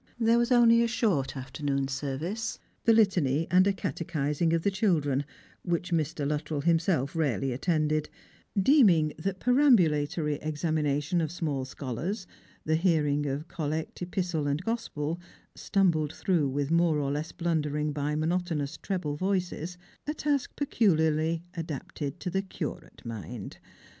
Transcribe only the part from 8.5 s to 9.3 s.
deeming